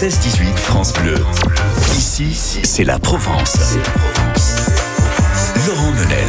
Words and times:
16-18 0.00 0.56
France 0.56 0.94
Bleu. 0.94 1.14
Ici, 1.92 2.32
c'est 2.32 2.84
la 2.84 2.98
Provence. 2.98 3.76
Laurent 5.66 5.90
Menel. 5.90 6.26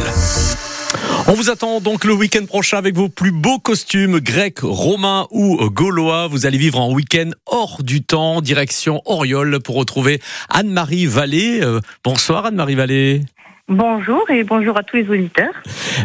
On 1.26 1.32
vous 1.32 1.48
attend 1.48 1.80
donc 1.80 2.04
le 2.04 2.12
week-end 2.12 2.44
prochain 2.44 2.76
avec 2.76 2.94
vos 2.94 3.08
plus 3.08 3.32
beaux 3.32 3.58
costumes 3.58 4.20
grecs, 4.20 4.58
romains 4.60 5.26
ou 5.30 5.56
gaulois. 5.70 6.26
Vous 6.26 6.44
allez 6.44 6.58
vivre 6.58 6.80
en 6.80 6.92
week-end 6.92 7.30
hors 7.46 7.82
du 7.82 8.02
temps, 8.02 8.42
direction 8.42 9.00
Oriol 9.06 9.58
pour 9.60 9.76
retrouver 9.76 10.20
Anne-Marie 10.50 11.06
Vallée. 11.06 11.62
Euh, 11.62 11.80
bonsoir 12.04 12.44
Anne-Marie 12.44 12.74
Vallée. 12.74 13.22
Bonjour 13.68 14.28
et 14.28 14.42
bonjour 14.42 14.76
à 14.76 14.82
tous 14.82 14.96
les 14.96 15.08
auditeurs. 15.08 15.52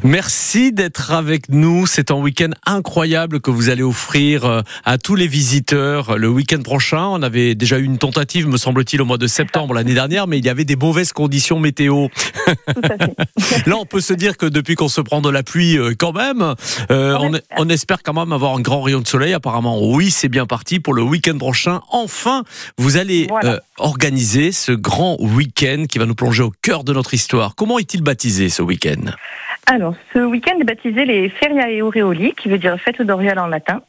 Merci 0.04 0.72
d'être 0.72 1.12
avec 1.12 1.50
nous. 1.50 1.88
C'est 1.88 2.12
un 2.12 2.16
week-end 2.16 2.52
incroyable 2.68 3.42
que 3.42 3.50
vous 3.50 3.70
allez 3.70 3.82
offrir 3.82 4.46
euh, 4.46 4.62
à 4.86 5.00
tous 5.00 5.16
les 5.16 5.26
visiteurs 5.26 6.20
le 6.20 6.30
week-end 6.30 6.62
prochain. 6.62 7.08
On 7.08 7.24
avait 7.24 7.56
déjà 7.56 7.80
eu 7.80 7.84
une 7.84 7.98
tentative, 7.98 8.48
me 8.48 8.58
semble-t-il, 8.58 9.02
au 9.02 9.06
mois 9.06 9.18
de 9.18 9.26
septembre 9.26 9.74
l'année 9.74 9.96
dernière, 9.96 10.28
mais 10.28 10.38
il 10.38 10.46
y 10.46 10.50
avait 10.50 10.66
des 10.66 10.76
mauvaises 10.76 11.14
conditions 11.14 11.60
météo. 11.60 12.10
Là, 13.66 13.76
on 13.76 13.86
peut 13.86 14.02
se 14.02 14.14
dire 14.14 14.38
que 14.38 14.46
depuis 14.46 14.76
qu'on 14.76 14.88
se 14.88 15.02
prend 15.02 15.22
de 15.22 15.30
la 15.30 15.42
pluie, 15.42 15.80
euh, 15.80 15.96
quand 15.98 16.14
même, 16.14 16.54
euh, 16.92 17.18
on, 17.58 17.70
espère 17.70 18.04
quand 18.04 18.14
même 18.14 18.34
avoir 18.34 18.56
un 18.56 18.62
grand 18.62 18.84
rayon 18.84 19.02
de 19.02 19.08
soleil. 19.08 19.34
Apparemment, 19.34 19.80
oui, 19.82 20.12
c'est 20.12 20.30
bien 20.30 20.46
parti 20.46 20.80
pour 20.80 20.94
le 20.94 21.02
week-end 21.02 21.38
prochain. 21.40 21.82
Enfin, 21.92 22.44
vous 22.78 22.98
allez 22.98 23.28
organiser 23.80 24.52
ce 24.52 24.72
grand 24.72 25.18
week-end 25.20 25.86
qui 25.90 25.98
va 25.98 26.06
nous 26.06 26.16
plonger 26.16 26.44
au 26.44 26.54
cœur 26.62 26.84
de 26.84 26.94
notre 26.94 27.16
histoire. 27.16 27.47
Comment 27.56 27.80
est-il 27.80 28.02
baptisé 28.02 28.50
ce 28.50 28.62
week-end? 28.62 29.12
Alors, 29.66 29.96
ce 30.14 30.20
week-end 30.20 30.58
est 30.60 30.64
baptisé 30.64 31.06
les 31.06 31.30
Feriae 31.30 31.82
Aureoli, 31.84 32.34
qui 32.34 32.50
veut 32.50 32.58
dire 32.58 32.80
fête 32.80 33.02
d'Oriol 33.02 33.38
en 33.38 33.48
latin 33.48 33.82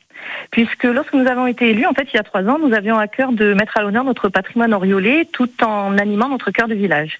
puisque 0.51 0.85
lorsque 0.85 1.13
nous 1.13 1.27
avons 1.27 1.47
été 1.47 1.71
élus, 1.71 1.87
en 1.87 1.93
fait, 1.93 2.09
il 2.13 2.17
y 2.17 2.21
a 2.21 2.23
trois 2.23 2.43
ans, 2.45 2.59
nous 2.59 2.75
avions 2.75 2.99
à 2.99 3.09
cœur 3.09 3.33
de 3.33 3.55
mettre 3.55 3.77
à 3.77 3.83
l'honneur 3.83 4.05
notre 4.05 4.29
patrimoine 4.29 4.73
oriolé 4.73 5.29
tout 5.33 5.51
en 5.63 5.97
animant 5.99 6.29
notre 6.29 6.51
cœur 6.51 6.69
de 6.69 6.75
village. 6.75 7.19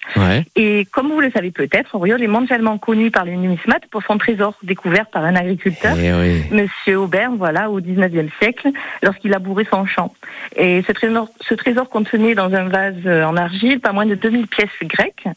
Et 0.55 0.85
comme 0.91 1.07
vous 1.07 1.21
le 1.21 1.31
savez 1.31 1.51
peut-être, 1.51 1.95
Oriol 1.95 2.21
est 2.21 2.27
mondialement 2.27 2.77
connu 2.77 3.11
par 3.11 3.25
les 3.25 3.35
numismates 3.35 3.85
pour 3.91 4.03
son 4.03 4.17
trésor 4.17 4.55
découvert 4.63 5.07
par 5.07 5.23
un 5.23 5.35
agriculteur, 5.35 5.95
eh 5.97 6.53
Monsieur 6.53 6.97
Aubert, 6.97 7.31
voilà, 7.31 7.69
au 7.69 7.81
19e 7.81 8.29
siècle, 8.41 8.69
lorsqu'il 9.03 9.33
a 9.33 9.39
bourré 9.39 9.65
son 9.69 9.85
champ. 9.85 10.13
Et 10.55 10.83
ce 10.87 10.91
trésor, 10.91 11.29
ce 11.41 11.53
trésor 11.53 11.89
contenait 11.89 12.35
dans 12.35 12.53
un 12.53 12.67
vase 12.67 13.05
en 13.05 13.35
argile 13.37 13.79
pas 13.79 13.91
moins 13.91 14.05
de 14.05 14.15
2000 14.15 14.47
pièces 14.47 14.69
grecques, 14.83 15.27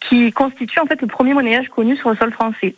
qui 0.00 0.32
constituent 0.32 0.80
en 0.80 0.86
fait 0.86 1.00
le 1.00 1.06
premier 1.06 1.34
monnayage 1.34 1.68
connu 1.68 1.96
sur 1.96 2.10
le 2.10 2.16
sol 2.16 2.32
français. 2.32 2.74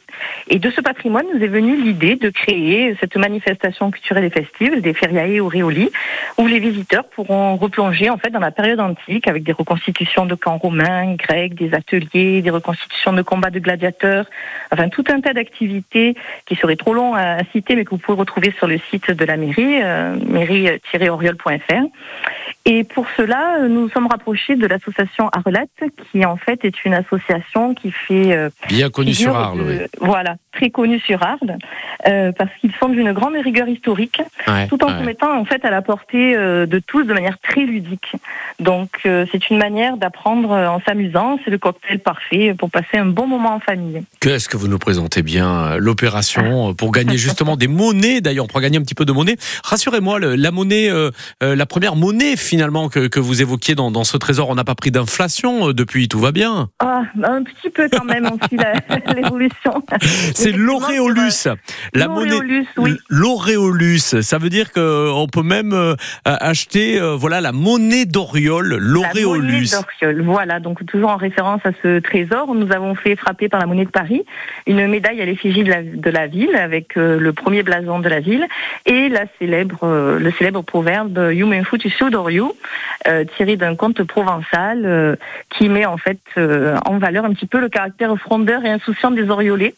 Et 0.49 0.59
de 0.59 0.71
ce 0.71 0.81
patrimoine 0.81 1.27
nous 1.33 1.43
est 1.43 1.49
venue 1.49 1.77
l'idée 1.77 2.17
de 2.17 2.31
créer 2.31 2.97
cette 3.01 3.17
manifestation 3.17 3.91
culturelle 3.91 4.25
et 4.25 4.31
festive, 4.37 4.81
des 4.81 4.93
Feriae 4.93 5.41
Aureoli, 5.41 5.91
où 6.39 6.47
les 6.47 6.59
visiteurs 6.59 7.05
pourront 7.05 7.57
replonger 7.57 8.11
en 8.11 8.19
fait 8.19 8.31
dans 8.31 8.41
la 8.41 8.51
période 8.51 8.81
antique 8.81 9.29
avec 9.29 9.43
des 9.43 9.53
reconstitutions 9.53 10.27
de 10.27 10.35
camps 10.35 10.59
romains, 10.59 11.15
grecs, 11.15 11.55
des 11.55 11.73
ateliers, 11.75 12.43
des 12.43 12.51
reconstitutions 12.51 13.13
de 13.13 13.23
combats 13.23 13.51
de 13.51 13.61
gladiateurs, 13.61 14.27
enfin 14.73 14.89
tout 14.89 15.05
un 15.09 15.21
tas 15.21 15.33
d'activités 15.33 16.15
qui 16.47 16.57
seraient 16.57 16.77
trop 16.77 16.93
longs 16.93 17.15
à 17.15 17.39
citer, 17.53 17.77
mais 17.77 17.85
que 17.85 17.91
vous 17.91 17.99
pouvez 17.99 18.19
retrouver 18.19 18.53
sur 18.59 18.67
le 18.67 18.79
site 18.91 19.11
de 19.11 19.25
la 19.25 19.37
mairie, 19.37 19.81
euh, 19.83 20.17
mairie-oriol.fr. 20.29 21.87
Et 22.69 22.83
pour 22.83 23.07
cela, 23.17 23.61
nous 23.69 23.83
nous 23.83 23.89
sommes 23.91 24.09
rapprochés 24.09 24.57
de 24.57 24.67
l'association 24.67 25.29
Arlette, 25.29 25.85
qui 26.11 26.25
en 26.25 26.37
fait 26.37 26.65
est 26.65 26.85
une 26.85 26.95
association 26.95 27.75
qui 27.75 27.93
fait 27.93 28.33
euh, 28.33 28.51
bien 28.69 28.91
connue 28.91 29.15
sur 29.15 29.37
Arles, 29.37 29.63
oui. 29.65 29.79
voilà, 30.01 30.35
très 30.53 30.71
connue 30.71 30.99
sur 30.99 31.23
Arles, 31.23 31.59
euh, 32.09 32.33
parce 32.33 32.51
qu'ils 32.61 32.73
sont 32.81 32.89
d'une 32.89 33.13
grande 33.13 33.35
rigueur 33.37 33.69
historique, 33.69 34.16
tout 34.69 34.83
en 34.85 34.99
se 34.99 35.05
mettant 35.05 35.39
en 35.39 35.45
fait 35.45 35.65
à 35.65 35.71
la 35.71 35.83
portée 35.83 36.37
euh, 36.37 36.67
de 36.67 36.79
tous 36.79 37.05
de 37.05 37.13
manière 37.13 37.39
très 37.39 37.63
ludique. 37.63 38.13
Donc 38.61 38.91
euh, 39.07 39.27
c'est 39.33 39.51
une 39.51 39.59
manière 39.59 39.97
d'apprendre 39.97 40.51
en 40.51 40.81
s'amusant, 40.87 41.39
c'est 41.45 41.51
le 41.51 41.59
cocktail 41.59 41.99
parfait 41.99 42.55
pour 42.59 42.71
passer 42.71 42.99
un 42.99 43.07
bon 43.07 43.27
moment 43.27 43.55
en 43.55 43.61
famille. 43.61 44.03
Qu'est-ce 44.21 44.49
que 44.49 44.57
vous 44.57 44.69
nous 44.69 44.79
présentez 44.79 45.23
bien 45.23 45.77
l'opération 45.77 46.75
pour 46.75 46.93
gagner 46.93 47.17
justement 47.17 47.57
des 47.57 47.69
monnaies 47.69 48.21
d'ailleurs, 48.21 48.47
pour 48.47 48.61
gagner 48.61 48.79
un 48.79 48.83
petit 48.83 48.95
peu 48.95 49.05
de 49.05 49.13
monnaie. 49.13 49.37
Rassurez-moi, 49.65 50.19
la 50.21 50.51
monnaie, 50.51 50.91
la 51.41 51.67
première 51.67 51.97
monnaie 51.97 52.37
finalement 52.37 52.89
que, 52.89 53.09
que 53.09 53.21
vous 53.21 53.43
évoquiez 53.43 53.75
dans, 53.75 53.91
dans, 53.91 54.05
ce 54.05 54.17
trésor, 54.17 54.49
on 54.49 54.55
n'a 54.55 54.65
pas 54.65 54.75
pris 54.75 54.91
d'inflation 54.91 55.73
depuis, 55.73 56.09
tout 56.09 56.21
va 56.21 56.33
bien. 56.33 56.69
Ah, 56.79 57.03
un 57.23 57.43
petit 57.43 57.71
peu 57.71 57.89
quand 57.91 58.05
même 58.05 58.27
aussi 58.27 58.57
l'évolution. 59.15 59.83
C'est 60.35 60.53
l'auréolus, 60.53 61.49
la 61.95 62.09
monnaie. 62.09 62.65
Oui. 62.77 62.97
L'auréolus, 63.09 64.06
ça 64.07 64.39
veut 64.39 64.49
dire 64.49 64.73
qu'on 64.73 65.27
peut 65.31 65.43
même 65.43 65.73
euh, 65.73 65.95
acheter 66.25 67.01
euh, 67.01 67.17
voilà 67.17 67.41
la 67.41 67.53
monnaie 67.53 68.05
d'Oriol, 68.05 68.77
l'auréolus. 68.77 69.75
Voilà, 70.25 70.61
donc 70.61 70.85
toujours 70.87 71.11
en 71.11 71.17
référence 71.17 71.61
à 71.65 71.71
ce 71.83 71.99
trésor, 71.99 72.55
nous 72.55 72.73
avons 72.73 72.95
fait 72.95 73.17
frapper 73.17 73.49
par 73.49 73.61
la 73.61 73.67
monnaie 73.67 73.85
de 73.85 73.91
Paris 73.91 74.25
une 74.67 74.87
médaille 74.87 75.21
à 75.21 75.25
l'effigie 75.25 75.65
de 75.65 75.71
la, 75.71 75.83
la, 76.11 76.27
ville 76.27 76.55
avec 76.55 76.97
euh, 76.97 77.19
le 77.19 77.33
premier 77.33 77.63
blason 77.63 77.99
de 77.99 78.09
la 78.09 78.21
ville 78.21 78.47
et 78.85 79.09
la 79.09 79.25
célèbre, 79.39 79.87
le 80.19 80.31
célèbre 80.33 80.63
proverbe 80.63 81.31
Yumen 81.33 81.65
futu 81.65 81.93
euh, 83.09 83.25
tiré 83.37 83.57
d'un 83.57 83.75
conte 83.75 84.03
provençal 84.05 85.19
qui 85.51 85.69
met 85.69 85.87
en 85.87 85.97
fait 85.97 86.21
en 86.37 86.99
valeur 86.99 87.25
un 87.25 87.33
petit 87.33 87.47
peu 87.47 87.61
le 87.61 87.69
caractère 87.69 88.17
frondeur 88.17 88.65
et 88.65 88.71
insouciant 88.71 89.11
des 89.11 89.29
Oriolais. 89.31 89.75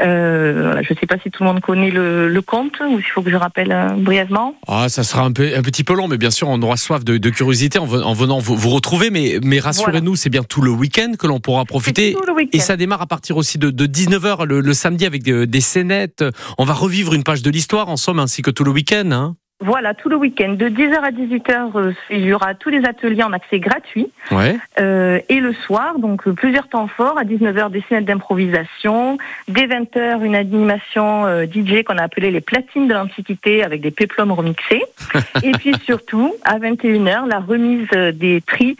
Euh, 0.00 0.82
je 0.82 0.92
ne 0.92 0.98
sais 0.98 1.06
pas 1.06 1.16
si 1.22 1.30
tout 1.30 1.44
le 1.44 1.48
monde 1.48 1.60
connaît 1.60 1.90
le, 1.90 2.40
conte 2.42 2.80
ou 2.80 3.00
s'il 3.00 3.10
faut 3.10 3.22
que 3.22 3.30
je 3.30 3.36
rappelle 3.36 3.72
euh, 3.72 3.88
brièvement. 3.90 4.54
Ah, 4.66 4.88
ça 4.88 5.04
sera 5.04 5.22
un, 5.22 5.32
peu, 5.32 5.50
un 5.54 5.62
petit 5.62 5.84
peu 5.84 5.94
long, 5.94 6.08
mais 6.08 6.18
bien 6.18 6.30
sûr, 6.30 6.48
on 6.48 6.60
aura 6.62 6.76
soif 6.76 7.04
de, 7.04 7.30
curiosité 7.30 7.78
en, 7.78 7.86
venant 7.86 8.38
vous, 8.38 8.70
retrouver. 8.70 9.10
Mais, 9.10 9.38
mais 9.42 9.60
rassurez-nous, 9.60 10.16
c'est 10.16 10.30
bien 10.30 10.42
tout 10.42 10.62
le 10.62 10.70
week-end 10.70 11.12
que 11.18 11.26
l'on 11.26 11.40
pourra 11.40 11.64
profiter. 11.64 12.16
Et 12.52 12.58
ça 12.58 12.76
démarre 12.76 13.02
à 13.02 13.06
partir 13.06 13.36
aussi 13.36 13.58
de, 13.58 13.70
19h 13.70 14.44
le, 14.44 14.72
samedi 14.72 15.06
avec 15.06 15.22
des, 15.22 15.46
des, 15.46 15.60
scénettes. 15.60 16.24
On 16.58 16.64
va 16.64 16.74
revivre 16.74 17.14
une 17.14 17.22
page 17.22 17.42
de 17.42 17.50
l'histoire 17.50 17.88
en 17.88 17.96
somme, 17.96 18.18
ainsi 18.18 18.42
que 18.42 18.50
tout 18.50 18.64
le 18.64 18.70
week-end. 18.70 19.10
Hein. 19.12 19.36
Voilà, 19.60 19.94
tout 19.94 20.08
le 20.08 20.16
week-end, 20.16 20.54
de 20.54 20.68
10h 20.68 20.96
à 20.96 21.10
18h, 21.12 21.70
euh, 21.76 21.92
il 22.10 22.24
y 22.24 22.34
aura 22.34 22.54
tous 22.54 22.70
les 22.70 22.84
ateliers 22.84 23.22
en 23.22 23.32
accès 23.32 23.60
gratuit. 23.60 24.08
Ouais. 24.32 24.58
Euh, 24.80 25.20
et 25.28 25.38
le 25.38 25.54
soir, 25.54 25.98
donc 26.00 26.26
euh, 26.26 26.32
plusieurs 26.32 26.68
temps 26.68 26.88
forts, 26.88 27.16
à 27.16 27.24
19h 27.24 27.70
des 27.70 27.82
scènes 27.88 28.04
d'improvisation, 28.04 29.16
dès 29.46 29.66
20h 29.66 30.24
une 30.24 30.34
animation 30.34 31.24
DJ 31.44 31.84
qu'on 31.84 31.98
a 31.98 32.02
appelée 32.02 32.32
les 32.32 32.40
platines 32.40 32.88
de 32.88 32.94
l'Antiquité 32.94 33.62
avec 33.62 33.80
des 33.80 33.92
péplums 33.92 34.32
remixés. 34.32 34.82
et 35.44 35.52
puis 35.52 35.72
surtout, 35.84 36.34
à 36.44 36.58
21h, 36.58 37.28
la 37.28 37.38
remise 37.38 37.88
des 38.14 38.40
tris 38.40 38.76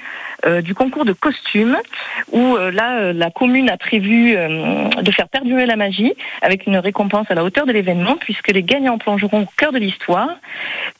du 0.62 0.74
concours 0.74 1.06
de 1.06 1.14
costumes, 1.14 1.78
où 2.32 2.56
là, 2.56 3.14
la 3.14 3.30
commune 3.30 3.70
a 3.70 3.78
prévu 3.78 4.32
de 4.34 5.10
faire 5.10 5.28
perdurer 5.28 5.64
la 5.64 5.76
magie 5.76 6.12
avec 6.42 6.66
une 6.66 6.76
récompense 6.76 7.30
à 7.30 7.34
la 7.34 7.44
hauteur 7.44 7.64
de 7.64 7.72
l'événement, 7.72 8.16
puisque 8.16 8.48
les 8.48 8.62
gagnants 8.62 8.98
plongeront 8.98 9.42
au 9.42 9.48
cœur 9.56 9.72
de 9.72 9.78
l'histoire 9.78 10.28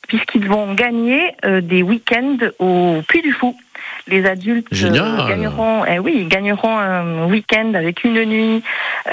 puisqu'ils 0.08 0.46
vont 0.46 0.74
gagner 0.74 1.32
euh, 1.44 1.60
des 1.60 1.82
week-ends 1.82 2.38
au 2.58 3.02
Puy 3.06 3.22
du 3.22 3.32
Fou. 3.32 3.56
Les 4.06 4.26
adultes 4.26 4.66
euh, 4.72 5.28
gagneront, 5.28 5.84
eh 5.86 5.98
oui, 5.98 6.26
gagneront 6.26 6.76
un 6.76 7.26
week-end 7.26 7.72
avec 7.74 8.04
une 8.04 8.22
nuit 8.24 8.62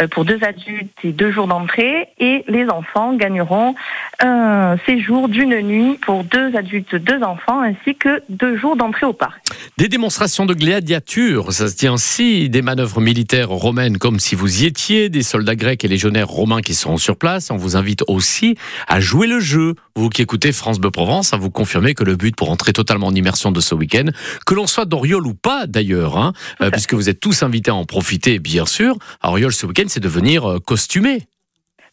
euh, 0.02 0.08
pour 0.08 0.26
deux 0.26 0.44
adultes 0.44 0.92
et 1.04 1.12
deux 1.12 1.32
jours 1.32 1.48
d'entrée, 1.48 2.10
et 2.20 2.44
les 2.48 2.68
enfants 2.68 3.14
gagneront 3.14 3.76
un 4.20 4.76
séjour 4.86 5.30
d'une 5.30 5.62
nuit 5.62 5.98
pour 6.02 6.24
deux 6.26 6.56
adultes, 6.56 6.96
deux 6.96 7.24
enfants, 7.24 7.62
ainsi 7.62 7.96
que 7.96 8.22
deux 8.30 8.58
jours 8.58 8.76
d'entrée 8.76 9.06
au 9.06 9.14
parc. 9.14 9.42
Des 9.78 9.88
démonstrations 9.88 10.46
de 10.46 10.54
gladiature, 10.54 11.54
ça 11.54 11.70
se 11.70 11.76
tient 11.76 11.94
ainsi, 11.94 12.50
des 12.50 12.62
manœuvres 12.62 13.02
militaires 13.02 13.50
romaines 13.50 13.98
comme 13.98 14.20
si 14.20 14.36
vous 14.36 14.64
y 14.64 14.66
étiez, 14.66 15.10
des 15.10 15.24
soldats 15.24 15.56
grecs 15.56 15.84
et 15.86 15.88
légionnaires 15.88 16.28
romains 16.28 16.62
qui 16.62 16.74
seront 16.74 16.98
sur 16.98 17.16
place. 17.16 17.50
On 17.52 17.58
vous 17.58 17.76
invite 17.76 18.04
aussi 18.08 18.56
à 18.88 19.00
jouer 19.00 19.28
le 19.28 19.40
jeu. 19.40 19.76
Vous 19.96 20.10
qui 20.10 20.22
écoutez 20.22 20.52
France 20.52 20.80
Bleu 20.80 20.92
Provence, 20.92 21.34
à 21.34 21.38
vous 21.38 21.50
confirmer 21.50 21.94
que 21.94 22.04
le 22.04 22.16
but 22.16 22.36
pour 22.36 22.50
entrer 22.50 22.74
totalement 22.74 23.08
en 23.08 23.16
immersion 23.16 23.52
de 23.52 23.60
ce 23.60 23.76
week-end, 23.76 24.06
que 24.46 24.54
l'on 24.54 24.68
soit 24.68 24.81
d'Oriol 24.86 25.26
ou 25.26 25.34
pas 25.34 25.68
d'ailleurs, 25.68 26.18
hein, 26.18 26.34
euh, 26.62 26.70
puisque 26.72 26.94
vous 26.94 27.10
êtes 27.10 27.20
tous 27.20 27.44
invités 27.44 27.72
à 27.72 27.76
en 27.76 27.86
profiter, 27.86 28.40
bien 28.40 28.66
sûr. 28.66 28.98
À 29.22 29.30
Oriol 29.30 29.54
ce 29.54 29.66
week-end, 29.66 29.86
c'est 29.88 30.00
de 30.00 30.10
venir 30.10 30.50
euh, 30.50 30.60
costumer. 30.60 31.28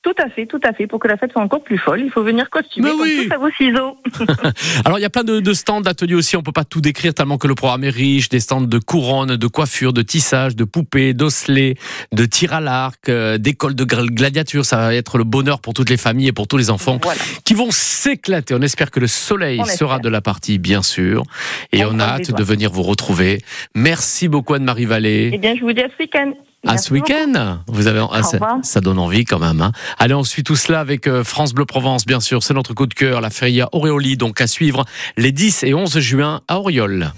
Tout 0.03 0.15
à 0.17 0.29
fait, 0.31 0.47
tout 0.47 0.61
à 0.63 0.73
fait. 0.73 0.87
Pour 0.87 1.01
que 1.01 1.09
la 1.09 1.17
fête 1.17 1.33
soit 1.33 1.43
encore 1.43 1.63
plus 1.63 1.77
folle, 1.77 2.01
il 2.01 2.11
faut 2.11 2.23
venir 2.23 2.49
costumer 2.51 2.91
oui. 2.93 3.29
à 3.31 3.39
vos 3.39 3.51
ciseaux. 3.51 3.99
Alors 4.85 4.99
il 4.99 5.03
y 5.03 5.05
a 5.05 5.11
plein 5.11 5.25
de, 5.25 5.53
stands 5.53 5.81
d'ateliers 5.81 6.15
aussi. 6.15 6.37
On 6.37 6.43
peut 6.43 6.53
pas 6.53 6.65
tout 6.65 6.81
décrire 6.81 7.13
tellement 7.15 7.37
que 7.37 7.49
le 7.49 7.57
programme 7.57 7.83
est 7.83 7.91
riche. 7.91 8.29
Des 8.29 8.39
stands 8.39 8.61
de 8.61 8.79
couronne, 8.79 9.37
de 9.37 9.47
coiffure, 9.49 9.93
de 9.93 10.03
tissage, 10.03 10.55
de 10.55 10.65
poupées, 10.65 11.15
d'osselets, 11.15 11.75
de 12.13 12.25
tir 12.25 12.53
à 12.53 12.61
l'arc, 12.61 13.09
euh, 13.09 13.39
d'école 13.39 13.75
de 13.75 13.85
gladiature. 13.85 14.65
Ça 14.65 14.77
va 14.77 14.95
être 14.95 15.19
le 15.19 15.25
bonheur 15.25 15.61
pour 15.61 15.75
toutes 15.75 15.91
les 15.91 15.97
familles 15.97 16.29
et 16.29 16.33
pour 16.33 16.47
tous 16.47 16.57
les 16.57 16.71
enfants 16.71 17.01
qui 17.45 17.55
vont 17.55 17.71
s'éclater. 17.71 18.55
On 18.55 18.63
espère 18.63 18.93
que 18.93 19.01
le 19.01 19.09
soleil 19.09 19.61
sera 19.67 19.99
de 19.99 20.09
la 20.09 20.21
partie, 20.21 20.59
bien 20.59 20.83
sûr, 20.83 21.25
et 21.73 21.85
on, 21.85 21.99
a 21.99 22.05
hâte 22.05 22.33
de 22.33 22.43
venir 22.45 22.71
vous 22.71 22.83
retrouver. 22.83 23.43
Merci 23.75 24.29
beaucoup 24.29 24.55
Anne-Marie 24.55 24.87
Vallée. 24.87 25.31
Eh 25.33 25.39
bien, 25.39 25.57
je 25.57 25.61
vous 25.63 25.73
dis 25.73 25.83
à 25.83 25.89
ce 25.89 26.03
week-end. 26.03 26.33
À 26.67 26.77
ce 26.77 26.93
week-end 26.93 27.61
Vous 27.69 27.87
avez, 27.87 28.05
ah, 28.11 28.23
ça, 28.23 28.39
ça, 28.63 28.81
donne 28.81 28.99
envie 28.99 29.25
quand 29.25 29.39
même. 29.39 29.61
Hein. 29.61 29.73
Allez, 29.97 30.15
on 30.15 30.25
suit 30.25 30.43
tout 30.43 30.57
cela 30.57 30.81
avec 30.81 31.07
euh, 31.07 31.23
France 31.23 31.55
Bleu 31.55 31.65
Provence, 31.65 32.05
bien 32.05 32.19
sûr. 32.19 32.43
C'est 32.43 32.53
notre 32.53 32.75
coup 32.75 32.87
de 32.87 32.95
cœur, 32.95 33.21
la 33.21 33.31
Feria 33.31 33.69
Auréoli, 33.73 34.17
donc 34.17 34.41
à 34.41 34.49
suivre 34.49 34.85
les 35.17 35.31
10 35.31 35.63
et 35.63 35.75
11 35.75 35.99
juin 36.01 36.41
à 36.49 36.59
Auriol. 36.59 37.13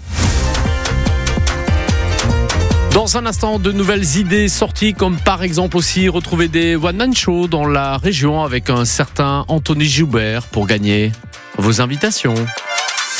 Dans 2.93 3.17
un 3.17 3.25
instant, 3.25 3.57
de 3.57 3.71
nouvelles 3.71 4.17
idées 4.17 4.47
sorties, 4.47 4.93
comme 4.93 5.17
par 5.17 5.41
exemple 5.41 5.75
aussi 5.75 6.07
retrouver 6.07 6.47
des 6.47 6.75
one-man 6.75 7.15
shows 7.15 7.47
dans 7.47 7.65
la 7.65 7.97
région 7.97 8.43
avec 8.43 8.69
un 8.69 8.85
certain 8.85 9.45
Anthony 9.47 9.85
Joubert 9.85 10.43
pour 10.43 10.67
gagner 10.67 11.11
vos 11.57 11.81
invitations. 11.81 12.35